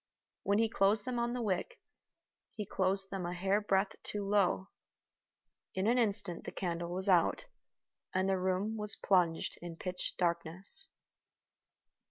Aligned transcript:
When 0.41 0.57
he 0.57 0.67
closed 0.67 1.05
them 1.05 1.19
on 1.19 1.33
the 1.33 1.43
wick, 1.43 1.79
he 2.55 2.65
closed 2.65 3.11
them 3.11 3.23
a 3.23 3.35
hair 3.35 3.61
breadth 3.61 3.97
too 4.01 4.25
low. 4.27 4.69
In 5.75 5.85
an 5.85 5.99
instant 5.99 6.43
the 6.43 6.51
candle 6.51 6.89
was 6.89 7.07
out, 7.07 7.45
and 8.11 8.27
the 8.27 8.39
room 8.39 8.77
was 8.77 8.95
plunged 8.95 9.59
in 9.61 9.75
pitch 9.75 10.15
darkness. 10.17 10.87